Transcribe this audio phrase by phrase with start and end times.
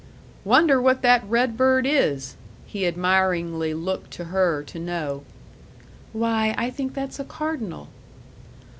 [0.43, 5.21] "Wonder what that red bird is?" He admiringly looked to her to know.
[6.11, 7.87] "Why, I think that's a cardinal."